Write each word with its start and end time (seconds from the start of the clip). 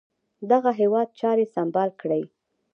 دغه 0.51 0.71
هیواد 0.79 1.07
چاري 1.19 1.45
سمبال 1.55 1.89
کړي. 2.01 2.23